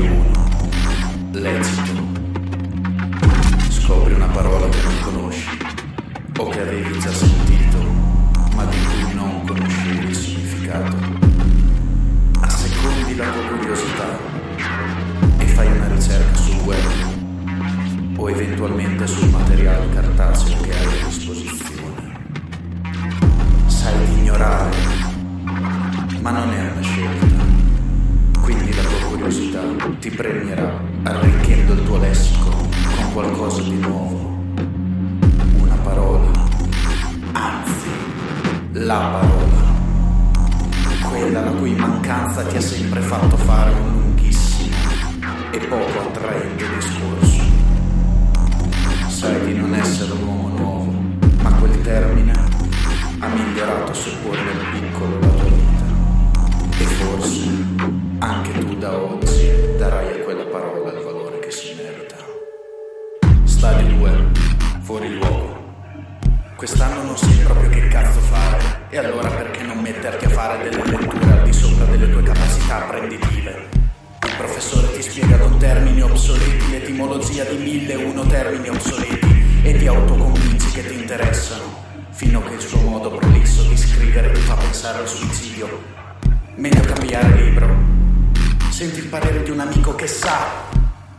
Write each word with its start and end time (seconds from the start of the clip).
ognuno 0.00 0.48
l'esito. 1.32 2.08
Scopri 3.68 4.14
una 4.14 4.26
parola 4.26 4.68
che 4.68 4.82
non 4.82 5.00
conosci 5.02 5.48
o 6.38 6.48
che 6.48 6.60
avevi 6.60 6.98
già 6.98 7.12
sentito. 7.12 7.39
Premierà 30.20 30.78
arricchendo 31.04 31.72
il 31.72 31.82
tuo 31.84 31.96
lessico 31.96 32.50
con 32.50 33.12
qualcosa 33.14 33.62
di 33.62 33.78
nuovo. 33.78 34.36
Una 35.62 35.76
parola, 35.82 36.30
anzi, 37.32 37.88
la 38.72 38.98
parola. 38.98 41.08
Quella 41.08 41.40
la 41.40 41.50
cui 41.52 41.74
mancanza 41.74 42.42
ti 42.42 42.58
ha 42.58 42.60
sempre 42.60 43.00
fatto 43.00 43.34
fare 43.38 43.72
un 43.72 43.92
lunghissimo 43.92 44.76
e 45.52 45.58
poco 45.60 46.00
attraente 46.00 46.64
discorso. 46.74 46.99
Fuori 64.90 65.14
luogo. 65.14 65.56
Quest'anno 66.56 67.04
non 67.04 67.16
sai 67.16 67.36
proprio 67.44 67.70
che 67.70 67.86
cazzo 67.86 68.18
fare, 68.18 68.58
e 68.88 68.98
allora 68.98 69.28
perché 69.30 69.62
non 69.62 69.78
metterti 69.78 70.24
a 70.24 70.30
fare 70.30 70.68
delle 70.68 70.84
letture 70.84 71.30
al 71.30 71.42
di 71.44 71.52
sopra 71.52 71.84
delle 71.84 72.10
tue 72.10 72.24
capacità 72.24 72.82
apprenditive? 72.82 73.68
Il 74.26 74.34
professore 74.36 74.92
ti 74.96 75.02
spiega 75.02 75.38
con 75.38 75.58
termini 75.58 76.00
obsoleti 76.00 76.70
l'etimologia 76.72 77.44
di 77.44 77.56
mille 77.58 77.92
e 77.92 78.04
uno 78.04 78.26
termini 78.26 78.68
obsoleti 78.68 79.60
e 79.62 79.78
ti 79.78 79.86
autoconvinci 79.86 80.70
che 80.72 80.84
ti 80.84 80.94
interessano, 80.94 81.72
fino 82.10 82.40
a 82.40 82.42
che 82.48 82.54
il 82.54 82.60
suo 82.60 82.80
modo 82.80 83.12
prolisso 83.12 83.62
di 83.68 83.76
scrivere 83.76 84.32
ti 84.32 84.40
fa 84.40 84.54
pensare 84.54 84.98
al 84.98 85.08
suicidio. 85.08 85.82
Meglio 86.56 86.80
cambiare 86.80 87.40
libro. 87.40 87.76
Senti 88.70 88.98
il 88.98 89.06
parere 89.06 89.44
di 89.44 89.50
un 89.50 89.60
amico 89.60 89.94
che 89.94 90.08
sa 90.08 90.48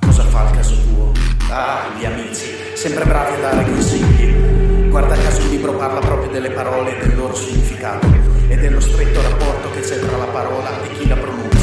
cosa 0.00 0.24
fa 0.24 0.48
il 0.48 0.56
caso 0.56 0.74
tuo. 0.74 1.09
Ah, 1.52 1.88
gli 1.98 2.04
amici, 2.04 2.46
sempre 2.74 3.04
bravi 3.04 3.34
a 3.34 3.38
dare 3.40 3.64
consigli. 3.64 4.88
Guarda 4.88 5.16
caso 5.16 5.40
il 5.40 5.48
libro 5.48 5.72
parla 5.72 5.98
proprio 5.98 6.30
delle 6.30 6.50
parole 6.50 6.96
e 6.96 7.04
del 7.04 7.16
loro 7.16 7.34
significato 7.34 8.06
e 8.46 8.56
dello 8.56 8.78
stretto 8.78 9.20
rapporto 9.20 9.68
che 9.72 9.80
c'è 9.80 9.98
tra 9.98 10.16
la 10.16 10.26
parola 10.26 10.70
e 10.84 10.92
chi 10.92 11.08
la 11.08 11.16
pronuncia. 11.16 11.58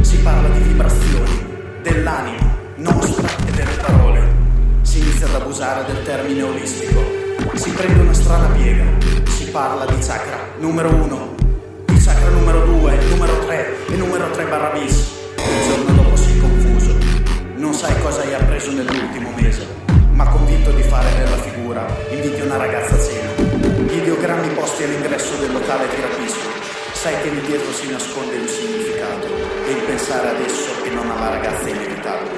Si 0.00 0.16
parla 0.20 0.48
di 0.48 0.60
vibrazioni, 0.60 1.46
dell'anima, 1.82 2.56
nostra 2.76 3.28
e 3.46 3.50
delle 3.50 3.76
parole. 3.82 4.22
Si 4.80 5.00
inizia 5.00 5.26
ad 5.26 5.34
abusare 5.34 5.84
del 5.84 6.02
termine 6.02 6.42
olistico. 6.42 7.04
Si 7.56 7.70
prende 7.72 8.00
una 8.00 8.14
strana 8.14 8.46
piega. 8.54 8.84
Si 9.26 9.50
parla 9.50 9.84
di 9.84 9.98
chakra 9.98 10.38
numero 10.60 10.88
uno, 10.88 11.34
di 11.84 11.98
chakra 11.98 12.30
numero 12.30 12.64
due, 12.64 12.98
numero 13.10 13.38
tre 13.44 13.86
e 13.86 13.96
numero 13.96 14.30
tre 14.30 14.44
barra 14.46 14.70
bis. 14.78 15.12
Il 15.36 15.66
giorno. 15.68 15.95
Non 17.66 17.74
sai 17.74 18.00
cosa 18.00 18.20
hai 18.20 18.32
appreso 18.32 18.70
nell'ultimo 18.70 19.32
mese, 19.34 19.66
ma 20.12 20.24
convinto 20.28 20.70
di 20.70 20.82
fare 20.82 21.12
della 21.18 21.36
figura, 21.36 21.84
inviti 22.10 22.40
una 22.40 22.58
ragazza 22.58 22.94
a 22.94 23.00
cena. 23.00 23.32
Gli 23.90 23.96
ideogrammi 23.96 24.54
posti 24.54 24.84
all'ingresso 24.84 25.34
del 25.38 25.50
locale 25.50 25.88
ti 25.88 26.00
rapiscono. 26.00 26.54
Sai 26.92 27.20
che 27.22 27.28
lì 27.28 27.40
dietro 27.40 27.72
si 27.72 27.90
nasconde 27.90 28.36
un 28.36 28.46
significato 28.46 29.26
e 29.66 29.70
il 29.72 29.82
pensare 29.82 30.28
adesso 30.28 30.84
e 30.84 30.90
non 30.90 31.10
alla 31.10 31.30
ragazza 31.30 31.66
è 31.66 31.70
inevitabile. 31.70 32.30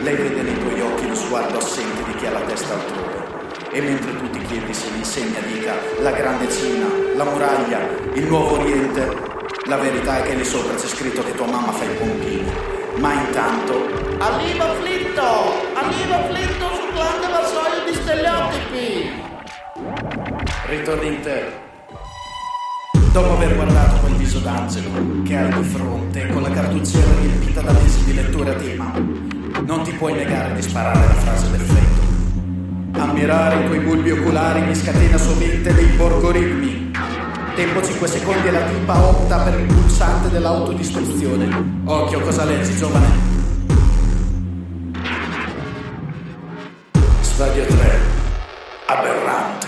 Lei 0.00 0.16
vede 0.16 0.40
nei 0.40 0.58
tuoi 0.58 0.80
occhi 0.80 1.06
lo 1.06 1.16
sguardo 1.16 1.58
assente 1.58 2.04
di 2.04 2.14
chi 2.14 2.26
ha 2.26 2.30
la 2.30 2.40
testa 2.40 2.72
altrove. 2.72 3.24
E 3.72 3.80
mentre 3.82 4.16
tu 4.16 4.30
ti 4.30 4.40
chiedi 4.46 4.72
se 4.72 4.88
l'insegna 4.94 5.40
dica 5.52 5.74
la 6.00 6.12
grande 6.12 6.50
Cina, 6.50 6.86
la 7.14 7.24
muraglia, 7.24 7.78
il 8.14 8.24
nuovo 8.24 8.58
Oriente, 8.58 9.06
la 9.66 9.76
verità 9.76 10.16
è 10.16 10.22
che 10.22 10.34
lì 10.34 10.44
sopra 10.46 10.74
c'è 10.76 10.88
scritto 10.88 11.22
che 11.22 11.34
tua 11.34 11.46
mamma 11.46 11.72
fa 11.72 11.84
i 11.84 11.94
pompini. 11.94 12.71
Ma 12.96 13.12
intanto 13.14 13.74
Arriva 14.18 14.74
Flitto! 14.74 15.22
Arriva 15.74 16.24
Flitto 16.24 16.74
sul 16.74 16.92
grande 16.92 17.26
vassoio 17.28 17.84
di 17.86 17.94
stereotipi! 17.94 19.30
ritorni 20.72 21.06
in 21.08 21.20
te. 21.20 21.52
Dopo 23.12 23.32
aver 23.32 23.54
guardato 23.54 24.00
quel 24.00 24.14
viso 24.14 24.38
d'angelo 24.38 25.22
che 25.22 25.36
hai 25.36 25.52
di 25.52 25.62
fronte 25.64 26.28
con 26.28 26.40
la 26.40 26.50
cartucciera 26.50 27.12
riempita 27.20 27.60
da 27.60 27.72
mesi 27.72 28.04
di 28.04 28.14
lettura 28.14 28.52
a 28.52 28.54
tema, 28.54 28.90
non 29.66 29.82
ti 29.82 29.92
puoi 29.92 30.14
negare 30.14 30.54
di 30.54 30.62
sparare 30.62 31.06
la 31.06 31.14
frase 31.14 31.50
d'effetto. 31.50 33.00
Ammirare 33.00 33.64
i 33.64 33.66
tuoi 33.66 33.80
bulbi 33.80 34.12
oculari 34.12 34.62
mi 34.62 34.74
scatena 34.74 35.18
sovente 35.18 35.74
dei 35.74 35.86
borgoritmi. 35.88 36.81
Tempo 37.54 37.82
5 37.82 38.08
secondi 38.08 38.48
e 38.48 38.50
la 38.50 38.62
tipa 38.62 38.98
opta 39.04 39.38
per 39.40 39.60
il 39.60 39.66
pulsante 39.66 40.30
dell'autodistruzione. 40.30 41.82
Occhio, 41.84 42.20
cosa 42.20 42.44
leggi, 42.44 42.74
giovane? 42.76 43.06
Stadio 47.20 47.66
3. 47.66 48.00
Aberrante. 48.86 49.66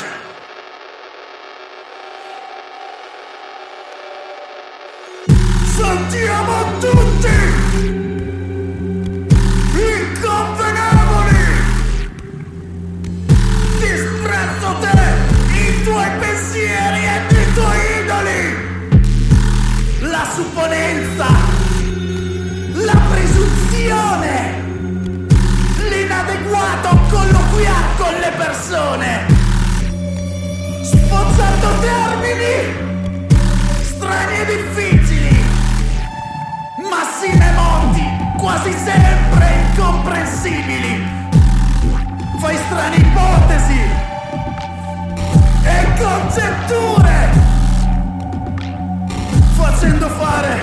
Sentiamo 5.65 6.79
tutti! 6.81 7.54
Termini! 32.35 32.83
strani 33.83 34.37
e 34.41 34.45
difficili, 34.45 35.45
massime 36.91 37.53
monti, 37.53 38.03
quasi 38.39 38.73
sempre 38.73 39.53
incomprensibili. 39.71 41.13
Fai 42.41 42.57
strane 42.57 42.97
ipotesi 42.97 43.81
e 45.63 45.87
congetture, 45.99 47.31
facendo 49.57 50.09
fare 50.09 50.61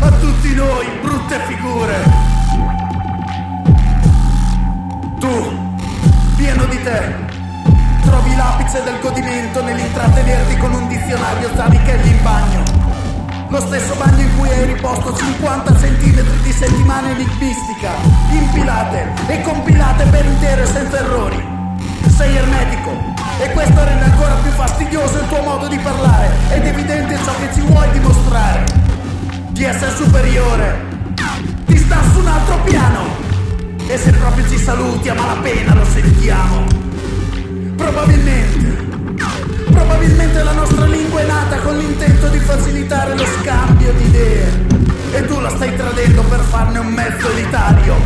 a 0.00 0.10
tutti 0.10 0.54
noi 0.54 0.86
brutte 1.02 1.38
figure. 1.46 2.13
L'apice 8.44 8.82
del 8.82 9.00
godimento 9.00 9.62
nell'intrattenerti 9.62 10.56
con 10.58 10.74
un 10.74 10.86
dizionario 10.86 11.48
Zanichelli 11.54 12.10
in 12.10 12.22
bagno. 12.22 12.62
Lo 13.48 13.60
stesso 13.60 13.94
bagno 13.94 14.20
in 14.20 14.36
cui 14.36 14.48
hai 14.50 14.66
riposto 14.66 15.16
50 15.16 15.72
cm 15.72 16.42
di 16.42 16.52
settimana 16.52 17.08
enigmistica, 17.10 17.92
impilate 18.30 19.12
e 19.28 19.40
compilate 19.40 20.04
per 20.04 20.24
intero 20.26 20.62
e 20.62 20.66
senza 20.66 20.98
errori. 20.98 21.42
Sei 22.14 22.36
ermetico 22.36 22.90
e 23.40 23.50
questo 23.52 23.82
rende 23.82 24.04
ancora 24.04 24.34
più 24.34 24.50
fastidioso 24.50 25.18
il 25.20 25.28
tuo 25.28 25.42
modo 25.42 25.66
di 25.66 25.78
parlare 25.78 26.28
ed 26.50 26.66
evidente 26.66 27.16
ciò 27.24 27.32
che 27.40 27.48
ci 27.54 27.60
vuoi 27.62 27.90
dimostrare. 27.92 28.64
Di 29.52 29.64
essere 29.64 29.92
superiore. 29.92 30.92
Ti 31.64 31.78
sta 31.78 31.96
su 32.12 32.18
un 32.18 32.26
altro 32.26 32.58
piano. 32.64 33.02
E 33.86 33.96
se 33.96 34.10
proprio 34.12 34.46
ci 34.48 34.58
saluti 34.58 35.08
a 35.08 35.14
malapena 35.14 35.74
lo 35.74 35.84
sentiamo. 35.84 36.84
Probabilmente, 37.76 38.84
probabilmente 39.70 40.42
la 40.42 40.52
nostra 40.52 40.84
lingua 40.86 41.20
è 41.20 41.26
nata 41.26 41.58
con 41.58 41.76
l'intento 41.76 42.28
di 42.28 42.38
facilitare 42.38 43.16
lo 43.16 43.24
scambio 43.24 43.92
di 43.92 44.04
idee 44.04 44.66
e 45.12 45.24
tu 45.26 45.40
la 45.40 45.50
stai 45.50 45.74
tradendo 45.76 46.22
per 46.22 46.40
farne 46.40 46.78
un 46.78 46.86
mezzo 46.86 47.28
elitario, 47.30 47.96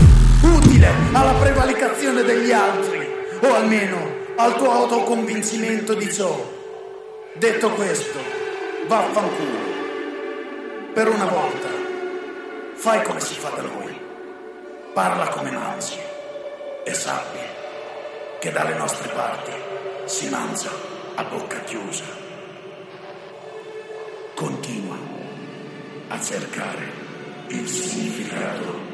utile 0.43 0.91
alla 1.13 1.33
prevalicazione 1.33 2.23
degli 2.23 2.51
altri 2.51 3.07
o 3.41 3.55
almeno 3.55 3.97
al 4.37 4.57
tuo 4.57 4.71
autoconvincimento 4.71 5.95
di 5.95 6.13
ciò. 6.13 6.57
Detto 7.35 7.71
questo, 7.71 8.19
vaffanculo. 8.87 9.77
Per 10.95 11.09
una 11.09 11.27
volta, 11.27 11.69
fai 12.75 13.03
come 13.03 13.21
si 13.21 13.35
fa 13.35 13.51
da 13.51 13.63
noi, 13.63 14.01
parla 14.95 15.29
come 15.29 15.51
mangi 15.51 15.99
e 16.85 16.95
sappi 16.95 17.58
che 18.39 18.53
dalle 18.53 18.75
nostre 18.75 19.09
parti 19.09 19.53
si 20.05 20.29
mangia 20.29 20.71
a 21.17 21.25
bocca 21.25 21.61
chiusa. 21.61 22.05
Continua 24.35 24.97
a 26.09 26.21
cercare 26.21 26.87
il 27.49 27.67
significato 27.67 28.88